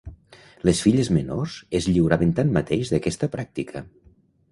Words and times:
Les 0.69 0.79
filles 0.85 1.11
menors 1.17 1.57
es 1.79 1.87
lliuraven, 1.89 2.31
tanmateix, 2.39 2.93
d'aquesta 2.95 3.31
pràctica. 3.37 3.83